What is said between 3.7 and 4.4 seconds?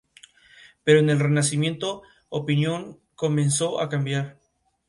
a cambiar.